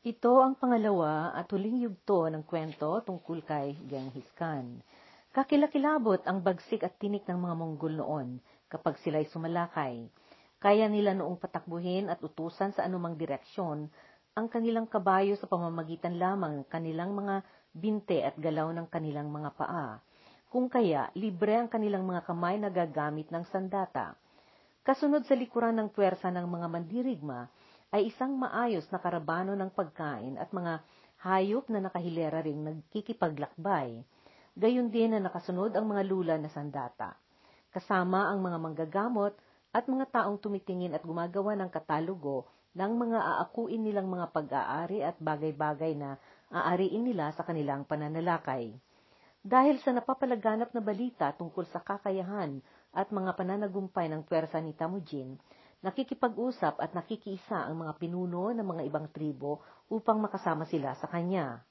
[0.00, 4.80] Ito ang pangalawa at huling yugto ng kwento tungkol kay Genghis Khan.
[5.28, 8.40] Kakilakilabot ang bagsik at tinik ng mga Monggol noon
[8.72, 10.08] kapag sila'y sumalakay.
[10.56, 13.92] Kaya nila noong patakbuhin at utusan sa anumang direksyon
[14.32, 17.44] ang kanilang kabayo sa pamamagitan lamang ng kanilang mga
[17.76, 20.00] binte at galaw ng kanilang mga paa.
[20.48, 24.16] Kung kaya, libre ang kanilang mga kamay na gagamit ng sandata.
[24.80, 27.52] Kasunod sa likuran ng puwersa ng mga mandirigma,
[27.90, 30.82] ay isang maayos na karabano ng pagkain at mga
[31.26, 34.00] hayop na nakahilera ring nagkikipaglakbay.
[34.54, 37.18] Gayon din na nakasunod ang mga lula na sandata.
[37.70, 39.34] Kasama ang mga manggagamot
[39.70, 45.18] at mga taong tumitingin at gumagawa ng katalogo ng mga aakuin nilang mga pag-aari at
[45.18, 46.14] bagay-bagay na
[46.50, 48.70] aariin nila sa kanilang pananalakay.
[49.40, 52.60] Dahil sa napapalaganap na balita tungkol sa kakayahan
[52.92, 55.38] at mga pananagumpay ng pwersa ni Tamujin,
[55.80, 61.64] nakikipag-usap at nakikiisa ang mga pinuno ng mga ibang tribo upang makasama sila sa kanya.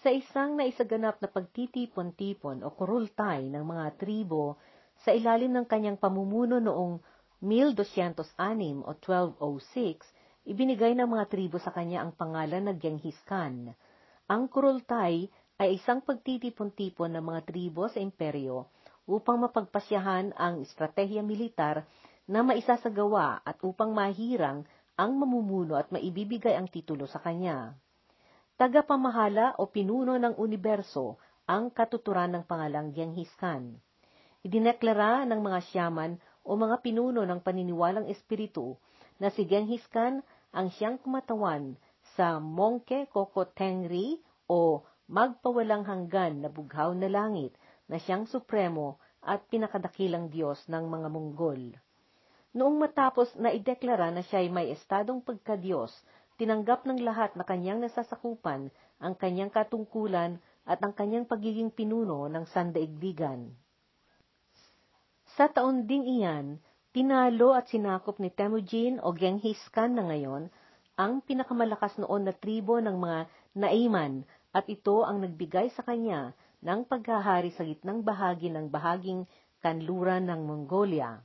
[0.00, 4.56] Sa isang naisaganap na pagtitipon-tipon o kurultay ng mga tribo
[5.04, 7.04] sa ilalim ng kanyang pamumuno noong
[7.44, 13.76] 1206 o 1206, ibinigay ng mga tribo sa kanya ang pangalan na Genghis Khan.
[14.28, 15.28] Ang kurultay
[15.60, 18.72] ay isang pagtitipon-tipon ng mga tribo sa imperyo
[19.04, 21.84] upang mapagpasyahan ang estratehiya militar
[22.30, 24.62] na maisasagawa at upang mahirang
[24.94, 27.74] ang mamumuno at maibibigay ang titulo sa kanya.
[28.54, 31.18] Tagapamahala o pinuno ng universo
[31.50, 33.74] ang katuturan ng pangalang Genghis Khan.
[34.46, 38.78] Idineklara ng mga siyaman o mga pinuno ng paniniwalang espiritu
[39.18, 40.22] na si Genghis Khan
[40.54, 41.74] ang siyang kumatawan
[42.14, 47.58] sa Mongke Koko Tengri o magpawalang hanggan na bughaw na langit
[47.90, 51.74] na siyang supremo at pinakadakilang Diyos ng mga Monggol.
[52.50, 55.94] Noong matapos na ideklara na siya ay may estadong pagkadiyos,
[56.34, 62.44] tinanggap ng lahat na kanyang nasasakupan ang kanyang katungkulan at ang kanyang pagiging pinuno ng
[62.50, 63.54] sandaigdigan.
[65.38, 66.58] Sa taon ding iyan,
[66.90, 70.50] tinalo at sinakop ni Temujin o Genghis Khan na ngayon
[70.98, 73.18] ang pinakamalakas noon na tribo ng mga
[73.54, 76.34] Naiman at ito ang nagbigay sa kanya
[76.66, 79.22] ng paghahari sa gitnang bahagi ng bahaging
[79.62, 81.22] kanluran ng Mongolia.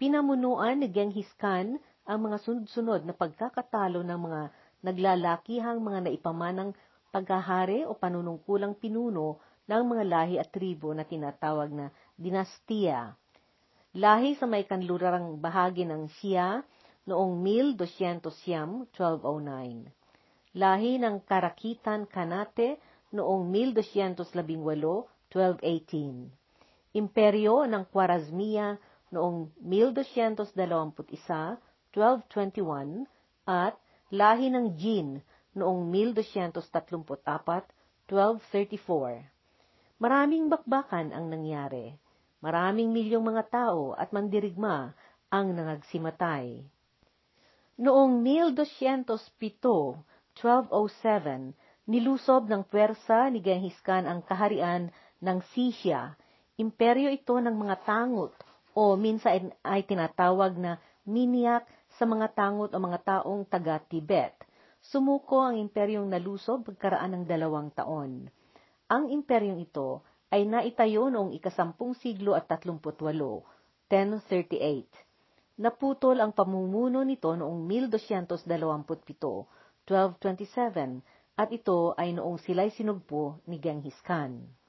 [0.00, 4.42] Pinamunuan ni Genghis Khan ang mga sunod-sunod na pagkakatalo ng mga
[4.82, 6.74] naglalakihang mga naipamanang
[7.14, 9.38] paghahari o panunungkulang pinuno
[9.70, 11.86] ng mga lahi at tribo na tinatawag na
[12.18, 13.14] dinastiya.
[13.92, 16.64] Lahi sa may kanlurang bahagi ng Xia
[17.06, 18.24] noong 1200
[18.96, 20.56] 1209.
[20.56, 22.80] Lahi ng Karakitan Kanate
[23.12, 24.32] noong 1218
[25.30, 26.96] 1218.
[26.96, 28.76] Imperyo ng Khwarezmiya
[29.12, 33.04] noong 1221, 1221
[33.44, 33.76] at
[34.08, 35.20] lahi ng Jin
[35.52, 37.20] noong 1234,
[38.08, 40.00] 1234.
[40.00, 41.92] Maraming bakbakan ang nangyari.
[42.42, 44.90] Maraming milyong mga tao at mandirigma
[45.30, 46.66] ang nangagsimatay.
[47.78, 50.02] Noong 1207,
[50.34, 51.54] 1207,
[51.86, 54.90] nilusob ng pwersa ni Genghis Khan ang kaharian
[55.22, 56.18] ng Sisya.
[56.58, 58.34] Imperyo ito ng mga tangot
[58.72, 61.64] o minsan ay tinatawag na miniak
[61.98, 64.32] sa mga tangot o mga taong taga-Tibet.
[64.82, 68.26] Sumuko ang imperyong nalusob pagkaraan ng dalawang taon.
[68.90, 70.02] Ang imperyong ito
[70.32, 73.44] ay naitayo noong ikasampung siglo at tatlumputwalo,
[73.92, 75.60] 1038.
[75.60, 78.48] Naputol ang pamumuno nito noong 1227,
[79.84, 81.04] 1227,
[81.36, 84.61] at ito ay noong sila'y sinugpo ni Genghis Khan.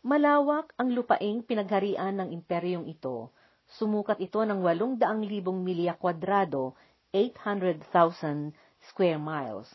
[0.00, 3.28] Malawak ang lupaing pinagharian ng imperyong ito.
[3.68, 6.72] Sumukat ito ng 800,000 milya kwadrado,
[7.12, 8.56] 800,000
[8.88, 9.68] square miles.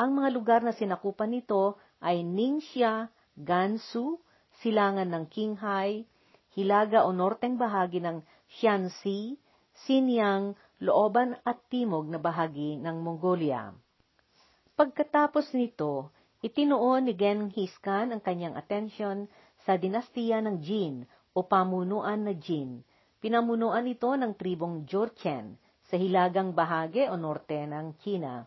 [0.00, 4.16] Ang mga lugar na sinakupan nito ay Ningxia, Gansu,
[4.64, 6.08] silangan ng Qinghai,
[6.56, 9.36] hilaga o norteng bahagi ng Xianxi,
[9.84, 13.76] Xinjiang, looban at timog na bahagi ng Mongolia.
[14.72, 19.28] Pagkatapos nito, itinuon ni Genghis Khan ang kanyang atensyon
[19.66, 21.02] sa dinastiya ng Jin
[21.34, 22.86] o pamunuan na Jin.
[23.18, 25.58] Pinamunuan ito ng tribong Jurchen
[25.90, 28.46] sa hilagang bahagi o norte ng China.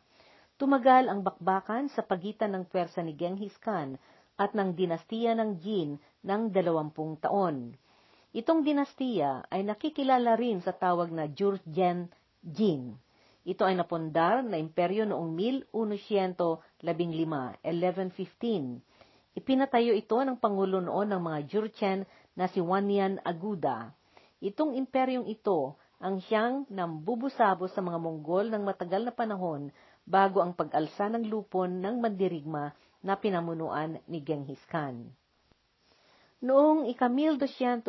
[0.55, 3.99] Tumagal ang bakbakan sa pagitan ng pwersa ni Genghis Khan
[4.39, 7.75] at ng dinastiya ng Jin ng dalawampung taon.
[8.31, 12.07] Itong dinastiya ay nakikilala rin sa tawag na Jurchen
[12.39, 12.95] Jin.
[13.43, 15.35] Ito ay napundar na imperyo noong
[15.75, 18.87] 1115, 1115
[19.39, 22.03] Ipinatayo ito ng Pangulo noon ng mga Jurchen
[22.35, 23.95] na si Wanyan Aguda.
[24.43, 29.71] Itong imperyong ito ang siyang nambubusabo sa mga Monggol ng matagal na panahon
[30.03, 35.07] bago ang pag-alsa ng lupon ng mandirigma na pinamunuan ni Genghis Khan.
[36.43, 37.87] Noong ika-1210,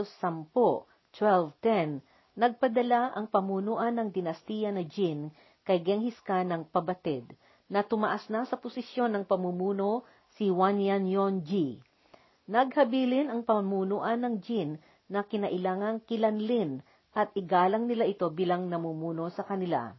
[0.54, 1.98] 1210,
[2.38, 5.34] nagpadala ang pamunuan ng dinastiya na Jin
[5.66, 7.26] kay Genghis Khan ng pabatid
[7.66, 10.06] na tumaas na sa posisyon ng pamumuno
[10.40, 11.84] si Wanyan Yonji.
[12.48, 14.80] Naghabilin ang pamunuan ng Jin
[15.12, 16.80] na kinailangang kilanlin
[17.12, 19.92] at igalang nila ito bilang namumuno sa kanila.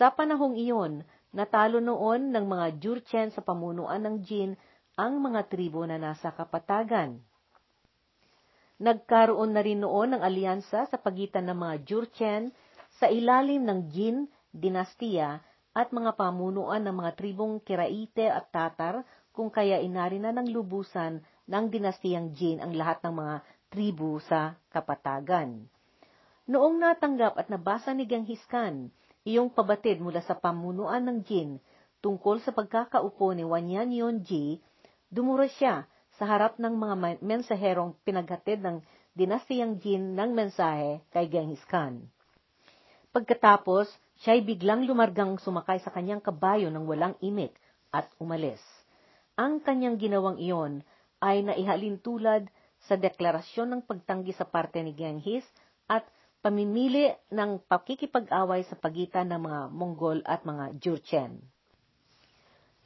[0.00, 1.04] Sa panahong iyon,
[1.36, 4.56] natalo noon ng mga Jurchen sa pamunuan ng Jin
[4.96, 7.20] ang mga tribo na nasa kapatagan.
[8.80, 12.56] Nagkaroon na rin noon ng alyansa sa pagitan ng mga Jurchen
[12.96, 15.44] sa ilalim ng Jin dinastiya
[15.76, 21.24] at mga pamunuan ng mga tribong Kiraite at Tatar kung kaya inari na ng lubusan
[21.48, 23.34] ng dinastiyang Jin ang lahat ng mga
[23.72, 25.66] tribu sa kapatagan.
[26.46, 28.92] Noong natanggap at nabasa ni Genghis Khan
[29.22, 31.50] iyong pabatid mula sa pamunuan ng Jin
[32.02, 34.58] tungkol sa pagkakaupo ni Wanyan Yonji,
[35.06, 35.86] dumura siya
[36.18, 38.82] sa harap ng mga mensaherong pinaghatid ng
[39.14, 42.02] dinastiyang Jin ng mensahe kay Genghis Khan.
[43.14, 43.86] Pagkatapos,
[44.24, 47.54] siya'y biglang lumargang sumakay sa kanyang kabayo ng walang imik
[47.94, 48.60] at umalis.
[49.42, 50.86] Ang kanyang ginawang iyon
[51.18, 52.46] ay naihalin tulad
[52.86, 55.42] sa deklarasyon ng pagtanggi sa parte ni Genghis
[55.90, 56.06] at
[56.46, 61.42] pamimili ng pakikipag-away sa pagitan ng mga Mongol at mga Jurchen.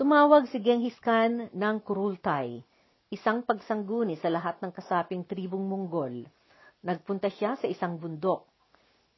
[0.00, 2.64] Tumawag si Genghis Khan ng Kurultay,
[3.12, 6.24] isang pagsangguni sa lahat ng kasaping tribong Mongol.
[6.80, 8.48] Nagpunta siya sa isang bundok.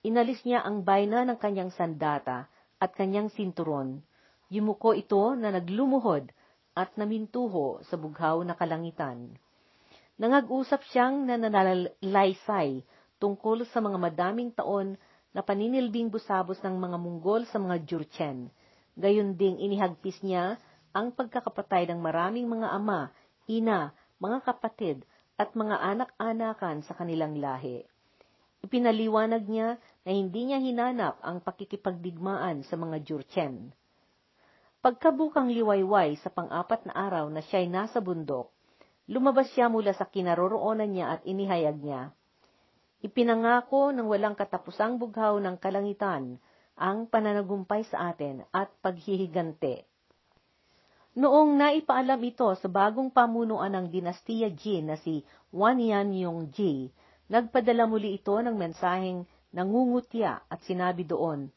[0.03, 2.51] Inalis niya ang bayna ng kanyang sandata
[2.83, 4.03] at kanyang sinturon.
[4.51, 6.35] Yumuko ito na naglumuhod
[6.79, 9.35] at namintuho sa bughaw na kalangitan.
[10.15, 12.87] Nangag-usap siyang nananalaysay
[13.19, 14.95] tungkol sa mga madaming taon
[15.35, 18.47] na paninilbing busabos ng mga Munggol sa mga Jurchen.
[18.95, 20.55] Gayon ding inihagpis niya
[20.95, 23.11] ang pagkakapatay ng maraming mga ama,
[23.51, 23.91] ina,
[24.23, 25.03] mga kapatid,
[25.39, 27.87] at mga anak-anakan sa kanilang lahi.
[28.63, 33.71] Ipinaliwanag niya na hindi niya hinanap ang pakikipagdigmaan sa mga Jurchen.
[34.79, 38.55] Pagkabukang liwayway sa pang-apat na araw na siya'y nasa bundok,
[39.11, 42.15] lumabas siya mula sa kinaroroonan niya at inihayag niya,
[42.99, 46.43] Ipinangako ng walang katapusang bughaw ng kalangitan
[46.75, 49.87] ang pananagumpay sa atin at paghihigante.
[51.15, 55.23] Noong naipaalam ito sa bagong pamunuan ng dinastiya Jin na si
[55.55, 56.91] Wanyan Yongji,
[57.31, 61.55] nagpadala muli ito ng mensaheng nangungutya at sinabi doon,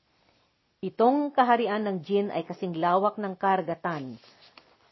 [0.81, 4.17] Itong kaharian ng Jin ay kasing lawak ng kargatan.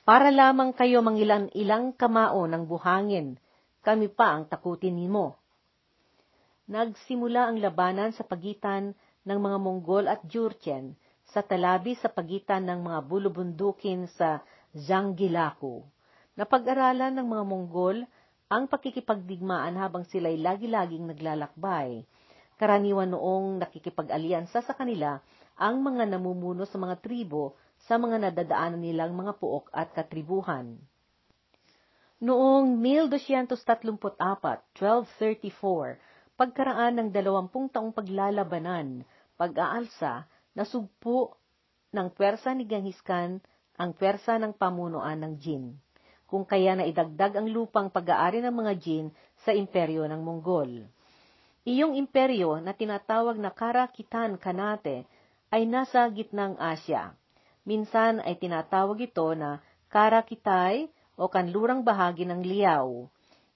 [0.05, 3.41] Para lamang kayo mangilan ilang kamao ng buhangin,
[3.81, 5.33] kami pa ang takutin nimo.
[6.69, 8.93] Nagsimula ang labanan sa pagitan
[9.25, 10.93] ng mga Mongol at Jurchen
[11.25, 14.45] sa talabi sa pagitan ng mga bulubundukin sa
[14.77, 15.81] Zanggilaku.
[16.37, 18.05] Napag-aralan ng mga Mongol
[18.45, 22.05] ang pakikipagdigmaan habang sila'y lagi-laging naglalakbay.
[22.61, 25.17] Karaniwan noong nakikipag-alyansa sa kanila
[25.59, 30.79] ang mga namumuno sa mga tribo sa mga nadadaanan nilang mga puok at katribuhan.
[32.19, 39.07] Noong 1234, 1234, pagkaraan ng dalawampung taong paglalabanan,
[39.39, 41.39] pag-aalsa, nasugpo
[41.95, 43.39] ng pwersa ni Genghis Khan
[43.79, 45.79] ang pwersa ng pamunuan ng Jin,
[46.27, 49.07] kung kaya na idagdag ang lupang pag-aari ng mga Jin
[49.47, 50.91] sa imperyo ng Mongol.
[51.63, 55.07] Iyong imperyo na tinatawag na Karakitan Kanate
[55.49, 57.13] ay nasa gitnang Asya.
[57.65, 63.09] Minsan ay tinatawag ito na Karakitay o kanlurang bahagi ng Liao.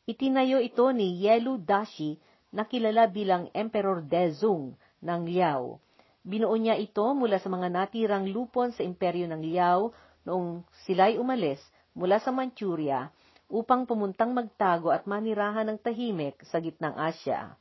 [0.10, 2.18] Itinayo ito ni Yelu Dashi
[2.50, 5.78] na kilala bilang Emperor Dezong ng Liao.
[6.26, 9.92] Binuo niya ito mula sa mga natirang lupon sa imperyo ng Liao
[10.26, 11.60] noong sila'y umalis
[11.94, 13.14] mula sa Manchuria
[13.52, 17.54] upang pumuntang magtago at manirahan ng tahimik sa gitnang Asya.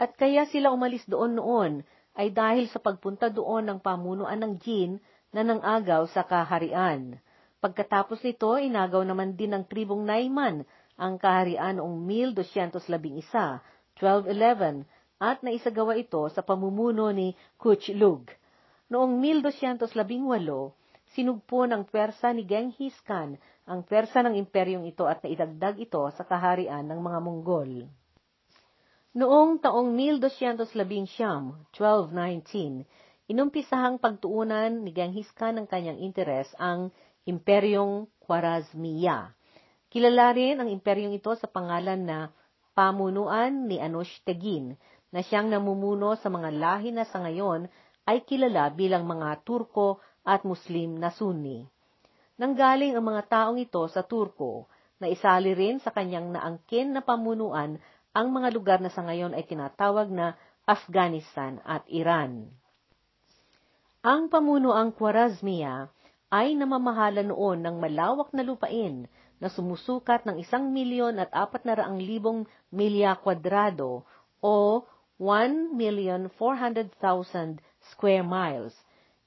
[0.00, 1.72] At kaya sila umalis doon noon
[2.18, 4.98] ay dahil sa pagpunta doon ng pamunuan ng Jin
[5.30, 7.18] na nangagaw sa kaharian.
[7.60, 10.64] Pagkatapos nito, inagaw naman din ng tribong Naiman
[10.96, 12.02] ang kaharian noong
[12.36, 13.60] 1211,
[14.00, 14.84] 1211,
[15.20, 18.32] at naisagawa ito sa pamumuno ni Kuchlug.
[18.88, 19.92] Noong 1218,
[21.12, 23.36] sinugpo ng pwersa ni Genghis Khan
[23.68, 27.86] ang pwersa ng imperyong ito at naidagdag ito sa kaharian ng mga Monggol.
[29.10, 30.70] Noong taong 1219,
[31.74, 32.86] 1219,
[33.26, 36.94] inumpisahang pagtuunan ni Genghis Khan ng kanyang interes ang
[37.26, 39.34] Imperyong Khwarezmiya.
[39.90, 42.30] Kilala rin ang imperyong ito sa pangalan na
[42.70, 44.78] pamunuan ni Anush Tegin,
[45.10, 47.66] na siyang namumuno sa mga lahi na sa ngayon
[48.06, 51.66] ay kilala bilang mga Turko at Muslim na Sunni.
[52.38, 54.70] Nanggaling ang mga taong ito sa Turko
[55.02, 59.46] na isali rin sa kanyang naangkin na pamunuan ang mga lugar na sa ngayon ay
[59.46, 60.34] tinatawag na
[60.66, 62.50] Afghanistan at Iran.
[64.02, 65.92] Ang pamunuang Khwarazmia
[66.30, 69.08] ay namamahala noon ng malawak na lupain
[69.42, 74.04] na sumusukat ng isang milyon at apat na raang libong milya kwadrado
[74.40, 74.86] o
[75.20, 77.60] 1,400,000
[77.92, 78.72] square miles.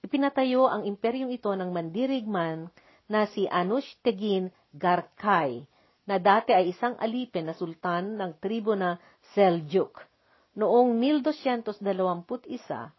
[0.01, 2.65] Ipinatayo ang imperyong ito ng mandirigman
[3.05, 5.69] na si Anush Tegin Garkay,
[6.03, 8.99] na dati ay isang alipin na sultan ng tribo na
[9.31, 10.03] Seljuk.
[10.53, 12.93] Noong 1221, 1221,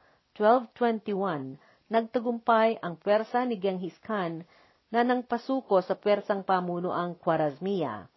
[1.93, 4.43] nagtagumpay ang pwersa ni Genghis Khan
[4.91, 8.09] na nang pasuko sa pwersang pamuno ang Khwarazmia.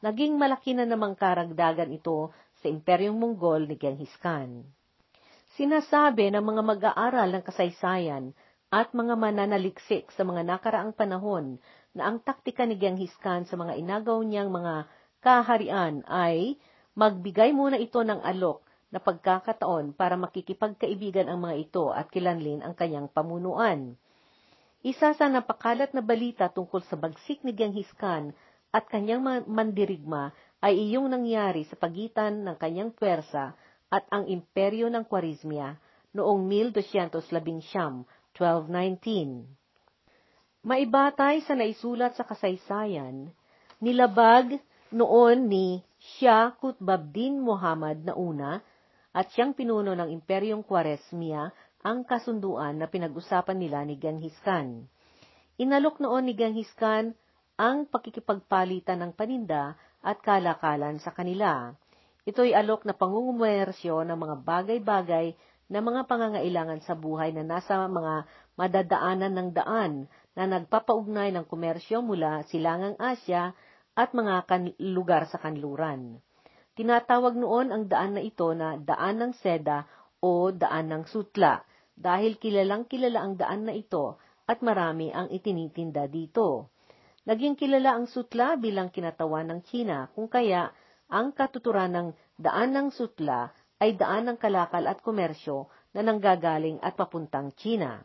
[0.00, 4.64] Naging malaki na namang karagdagan ito sa Imperyong Mongol ni Genghis Khan.
[5.56, 8.36] Sinasabi ng mga mag-aaral ng kasaysayan
[8.68, 11.56] at mga mananaliksik sa mga nakaraang panahon
[11.96, 14.84] na ang taktika ni Genghis Khan sa mga inagaw niyang mga
[15.24, 16.60] kaharian ay
[16.92, 18.60] magbigay muna ito ng alok
[18.92, 23.96] na pagkakataon para makikipagkaibigan ang mga ito at kilanlin ang kanyang pamunuan.
[24.84, 28.36] Isa sa napakalat na balita tungkol sa bagsik ni Genghis Khan
[28.70, 33.56] at kanyang mandirigma ay iyong nangyari sa pagitan ng kanyang pwersa
[33.88, 35.80] at ang imperyo ng Kwarizmia
[36.12, 38.04] noong 1211,
[38.36, 39.65] 1219.
[40.66, 43.30] Maibatay sa naisulat sa kasaysayan,
[43.78, 44.58] nilabag
[44.90, 45.78] noon ni
[46.18, 48.58] Shah Qutbabdin Muhammad na una
[49.14, 51.54] at siyang pinuno ng imperyong Kwaresmia
[51.86, 54.90] ang kasunduan na pinag-usapan nila ni Genghis Khan.
[55.62, 57.14] Inalok noon ni Genghis Khan
[57.54, 61.78] ang pakikipagpalitan ng paninda at kalakalan sa kanila.
[62.26, 65.30] Ito'y alok na pangungumwersyo ng mga bagay-bagay
[65.70, 68.26] na mga pangangailangan sa buhay na nasa mga
[68.58, 73.56] madadaanan ng daan na nagpapaugnay ng komersyo mula silangang Asya
[73.96, 76.20] at mga kan- lugar sa kanluran.
[76.76, 79.88] Tinatawag noon ang daan na ito na daan ng seda
[80.20, 81.64] o daan ng sutla
[81.96, 86.68] dahil kilalang kilala ang daan na ito at marami ang itinitinda dito.
[87.24, 90.68] Naging kilala ang sutla bilang kinatawan ng China kung kaya
[91.08, 93.50] ang katuturan ng daan ng sutla
[93.80, 98.04] ay daan ng kalakal at komersyo na nanggagaling at papuntang China.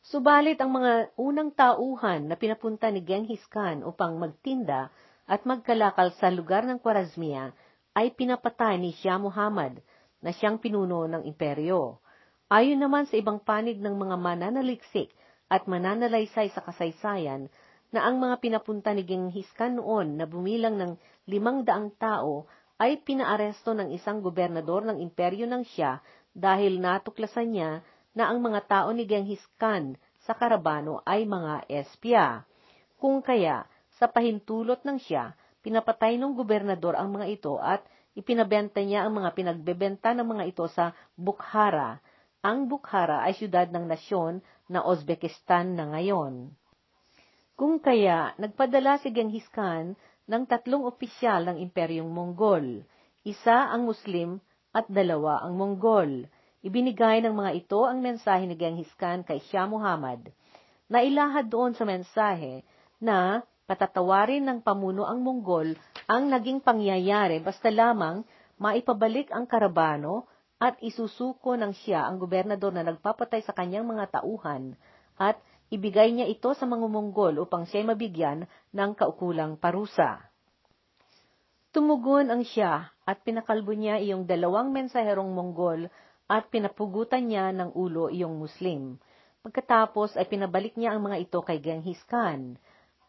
[0.00, 4.88] Subalit ang mga unang tauhan na pinapunta ni Genghis Khan upang magtinda
[5.28, 7.52] at magkalakal sa lugar ng Kwarazmia
[7.92, 9.84] ay pinapatay ni Shah Muhammad
[10.24, 12.00] na siyang pinuno ng imperyo.
[12.48, 15.12] Ayon naman sa ibang panig ng mga mananaliksik
[15.52, 17.52] at mananalaysay sa kasaysayan
[17.92, 20.92] na ang mga pinapunta ni Genghis Khan noon na bumilang ng
[21.28, 22.48] limang daang tao
[22.80, 26.00] ay pinaaresto ng isang gobernador ng imperyo ng siya
[26.32, 27.70] dahil natuklasan niya
[28.14, 29.94] na ang mga tao ni Genghis Khan
[30.26, 32.44] sa Karabano ay mga espya.
[33.00, 33.64] Kung kaya,
[33.96, 37.84] sa pahintulot ng siya, pinapatay ng gobernador ang mga ito at
[38.16, 42.00] ipinabenta niya ang mga pinagbebenta ng mga ito sa Bukhara,
[42.40, 44.40] ang Bukhara ay siyudad ng nasyon
[44.72, 46.56] na Uzbekistan na ngayon.
[47.52, 49.92] Kung kaya, nagpadala si Genghis Khan
[50.24, 52.88] ng tatlong opisyal ng Imperyong Mongol,
[53.20, 54.40] isa ang Muslim
[54.72, 56.24] at dalawa ang Mongol.
[56.60, 60.28] Ibinigay ng mga ito ang mensahe ni Genghis Khan kay Shah Muhammad.
[60.92, 62.60] Nailahad doon sa mensahe
[63.00, 65.72] na patatawarin ng pamuno ang Mongol
[66.04, 68.26] ang naging pangyayari basta lamang
[68.60, 70.28] maipabalik ang Karabano
[70.60, 74.76] at isusuko ng siya ang gobernador na nagpapatay sa kanyang mga tauhan
[75.16, 75.40] at
[75.72, 78.44] ibigay niya ito sa mga Monggol upang siya mabigyan
[78.76, 80.28] ng kaukulang parusa.
[81.70, 85.88] Tumugon ang siya at pinakalbo niya iyong dalawang mensaherong Monggol
[86.30, 89.02] at pinapugutan niya ng ulo iyong Muslim.
[89.42, 92.54] Pagkatapos ay pinabalik niya ang mga ito kay Genghis Khan.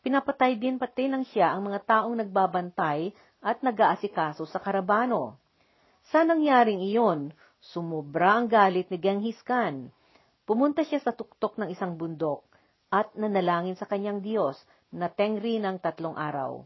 [0.01, 3.13] Pinapatay din pati ng siya ang mga taong nagbabantay
[3.45, 5.37] at nag-aasikaso sa karabano.
[6.09, 7.29] Sa nangyaring iyon,
[7.61, 9.93] sumubra ang galit ni Genghis Khan.
[10.49, 12.41] Pumunta siya sa tuktok ng isang bundok
[12.89, 14.57] at nanalangin sa kanyang Diyos
[14.89, 16.65] na tengri ng tatlong araw.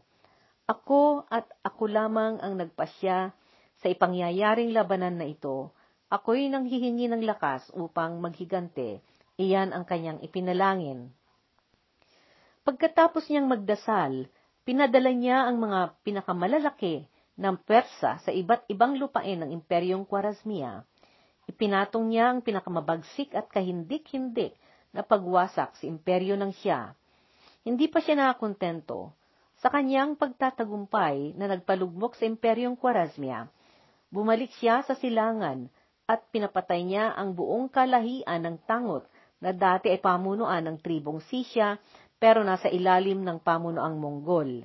[0.64, 3.30] Ako at ako lamang ang nagpasya
[3.76, 5.75] sa ipangyayaring labanan na ito.
[6.06, 9.02] Ako'y nanghihingi ng lakas upang maghigante.
[9.42, 11.10] Iyan ang kanyang ipinalangin.
[12.62, 14.30] Pagkatapos niyang magdasal,
[14.62, 17.10] pinadala niya ang mga pinakamalalaki
[17.42, 20.86] ng Persa sa iba't ibang lupain ng Imperyong Kwarazmia.
[21.50, 24.54] Ipinatong niya ang pinakamabagsik at kahindik-hindik
[24.94, 26.94] na pagwasak sa imperyo ng siya.
[27.66, 29.10] Hindi pa siya nakakontento.
[29.58, 33.50] Sa kanyang pagtatagumpay na nagpalugmok sa Imperyong Kwarazmia,
[34.10, 35.66] bumalik siya sa silangan
[36.06, 39.06] at pinapatay niya ang buong kalahian ng tangot
[39.42, 41.76] na dati ay pamunuan ng tribong Sisya
[42.16, 44.64] pero nasa ilalim ng pamunuang Monggol.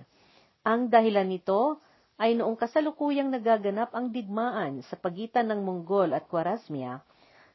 [0.64, 1.82] Ang dahilan nito
[2.22, 7.02] ay noong kasalukuyang nagaganap ang digmaan sa pagitan ng Monggol at Khwarezmia,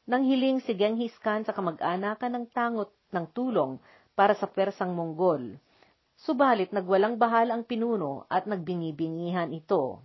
[0.03, 3.79] nang hiling si Genghis Khan sa kamag-anakan ng tangot ng tulong
[4.11, 5.55] para sa persang Monggol.
[6.19, 10.03] Subalit nagwalang bahal ang pinuno at nagbingi-bingihan ito.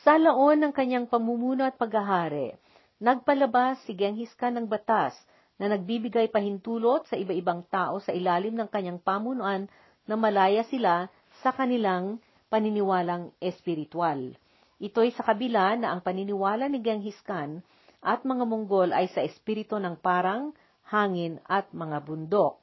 [0.00, 2.56] Sa laon ng kanyang pamumuno at paghahari,
[3.04, 5.12] nagpalabas si Genghis Khan ng batas
[5.60, 9.68] na nagbibigay pahintulot sa iba-ibang tao sa ilalim ng kanyang pamunuan
[10.08, 11.12] na malaya sila
[11.44, 12.16] sa kanilang
[12.48, 14.32] paniniwalang espiritual.
[14.80, 17.60] Ito'y sa kabila na ang paniniwala ni Genghis Khan
[18.00, 20.56] at mga Monggol ay sa espiritu ng parang,
[20.88, 22.56] hangin at mga bundok.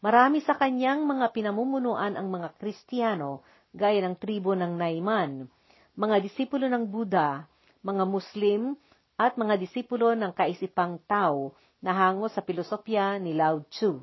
[0.00, 3.44] Marami sa kanyang mga pinamumunuan ang mga Kristiyano
[3.76, 5.44] gaya ng tribo ng Naiman,
[5.98, 7.50] mga disipulo ng Buddha,
[7.82, 8.78] mga Muslim,
[9.20, 11.52] at mga disipulo ng kaisipang Tao
[11.84, 14.00] na hango sa pilosopya ni Lao Tzu.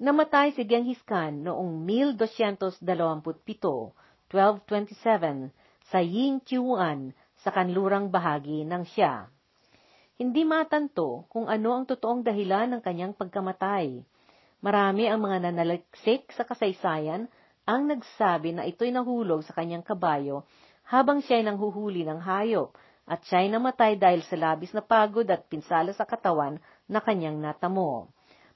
[0.00, 5.52] Namatay si Genghis Khan noong 1227, 1227,
[5.86, 7.12] sa Yingqiuan
[7.44, 9.28] sa kanlurang bahagi ng Xia.
[10.16, 14.00] Hindi matanto kung ano ang totoong dahilan ng kanyang pagkamatay.
[14.64, 17.28] Marami ang mga nanaliksik sa kasaysayan
[17.64, 20.44] ang nagsabi na ito'y nahulog sa kanyang kabayo
[20.84, 22.76] habang siya'y nanghuhuli ng hayop
[23.08, 28.08] at siya'y namatay dahil sa labis na pagod at pinsala sa katawan na kanyang natamo.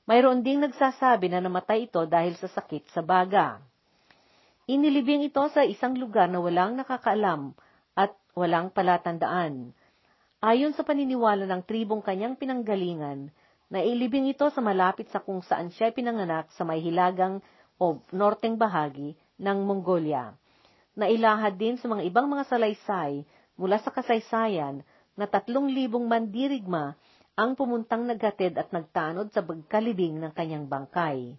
[0.08, 3.60] Mayroon ding nagsasabi na namatay ito dahil sa sakit sa baga.
[4.68, 7.52] Inilibing ito sa isang lugar na walang nakakaalam
[7.96, 9.72] at walang palatandaan.
[10.44, 13.32] Ayon sa paniniwala ng tribong kanyang pinanggalingan,
[13.72, 17.40] nailibing ito sa malapit sa kung saan siya pinanganak sa may hilagang
[17.78, 20.34] o norteng bahagi ng Mongolia.
[20.98, 23.22] Nailahad din sa mga ibang mga salaysay
[23.54, 24.82] mula sa kasaysayan
[25.14, 26.98] na tatlong libong mandirigma
[27.38, 31.38] ang pumuntang naghatid at nagtanod sa bagkalibing ng kanyang bangkay.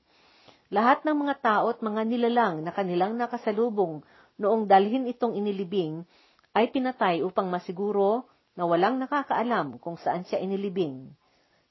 [0.71, 3.99] Lahat ng mga tao at mga nilalang na kanilang nakasalubong
[4.39, 6.07] noong dalhin itong inilibing
[6.55, 8.23] ay pinatay upang masiguro
[8.55, 11.11] na walang nakakaalam kung saan siya inilibing.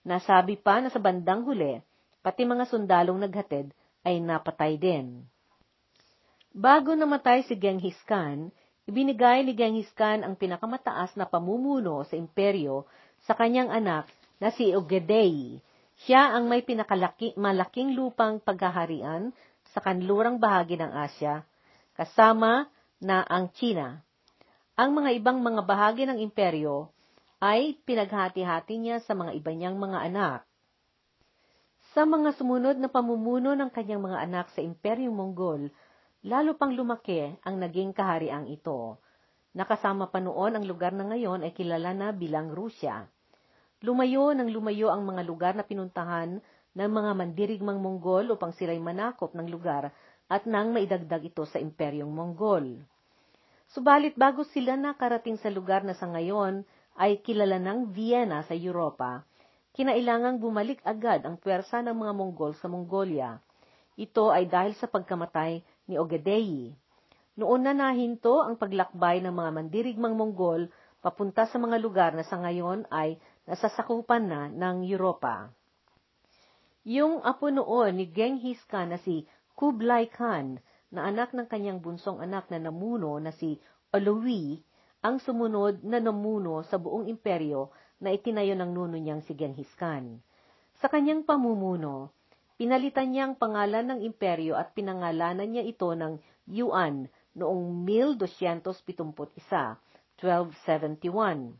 [0.04, 1.81] Nasabi pa na sa bandang huli,
[2.20, 3.72] pati mga sundalong naghatid
[4.06, 5.26] ay napatay din.
[6.54, 8.50] Bago namatay si Genghis Khan,
[8.88, 12.88] Ibinigay ni Genghis Khan ang pinakamataas na pamumuno sa imperyo
[13.28, 14.08] sa kanyang anak
[14.40, 15.61] na si Ogedei.
[16.08, 19.28] Siya ang may pinakalaki, malaking lupang paghaharian
[19.76, 21.44] sa kanlurang bahagi ng Asya,
[22.00, 24.00] kasama na ang China.
[24.72, 26.88] Ang mga ibang mga bahagi ng imperyo
[27.44, 30.47] ay pinaghati-hati niya sa mga iba niyang mga anak.
[31.96, 35.72] Sa mga sumunod na pamumuno ng kanyang mga anak sa Imperyong Mongol,
[36.20, 39.01] lalo pang lumaki ang naging kahariang ito.
[39.57, 43.09] Nakasama pa noon ang lugar na ngayon ay kilala na bilang Rusya.
[43.81, 46.44] Lumayo ng lumayo ang mga lugar na pinuntahan
[46.77, 49.88] ng mga mandirigmang Monggol upang sila'y manakop ng lugar
[50.29, 52.85] at nang maidagdag ito sa Imperyong Monggol.
[53.72, 56.68] Subalit bago sila nakarating sa lugar na sa ngayon
[57.01, 59.24] ay kilala ng Vienna sa Europa,
[59.79, 63.38] kinailangang bumalik agad ang pwersa ng mga Monggol sa Mongolia.
[63.95, 66.75] Ito ay dahil sa pagkamatay ni Ogedei.
[67.38, 70.67] Noon na nahinto ang paglakbay ng mga mandirigmang Monggol
[70.99, 75.47] papunta sa mga lugar na sa ngayon ay nasasakupan na ng Europa.
[76.83, 80.59] Yung apo noon ni Genghis Khan na si Kublai Khan,
[80.91, 83.61] na anak ng kanyang bunsong anak na namuno na si
[83.95, 84.59] Olowi,
[85.05, 89.70] ang sumunod na namuno sa buong imperyo na itinayo ng nuno niyang si Genghis.
[90.78, 92.14] Sa kanyang pamumuno,
[92.58, 96.18] Pinalitan niya ang pangalan ng imperyo at pinangalanan niya ito ng
[96.50, 97.06] Yuan
[97.38, 99.78] noong 1271,
[100.18, 101.54] 1271.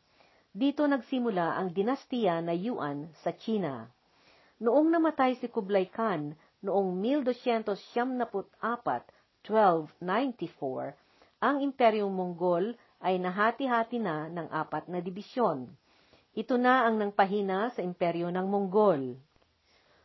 [0.51, 3.87] Dito nagsimula ang dinastiya na Yuan sa China.
[4.59, 6.35] Noong namatay si Kublai Khan
[6.66, 6.98] noong
[7.31, 8.59] 1274,
[9.46, 10.98] 1294,
[11.38, 15.70] ang Imperyong Mongol ay nahati-hati na ng apat na dibisyon.
[16.38, 19.18] Ito na ang nangpahina sa imperyo ng Mongol.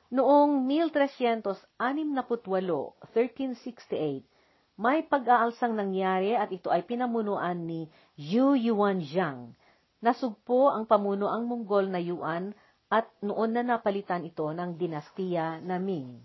[0.09, 4.25] Noong 1368, 1368,
[4.73, 7.85] may pag-aalsang nangyari at ito ay pinamunuan ni
[8.17, 9.53] Yu Yuanzhang.
[10.01, 12.57] Nasugpo ang pamuno ang Mongol na Yuan
[12.89, 16.17] at noon na napalitan ito ng dinastiya na Ming.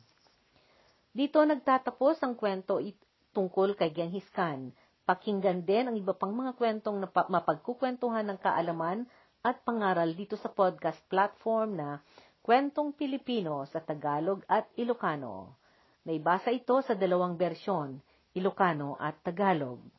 [1.12, 2.80] Dito nagtatapos ang kwento
[3.36, 4.72] tungkol kay Genghis Khan.
[5.04, 9.04] Pakinggan din ang iba pang mga kwentong mapagkukwentuhan ng kaalaman
[9.42, 11.90] at pangaral dito sa podcast platform na
[12.42, 15.58] Kwentong Pilipino sa Tagalog at Ilocano.
[16.08, 18.00] Naibasa ito sa dalawang bersyon,
[18.32, 19.97] Ilocano at Tagalog.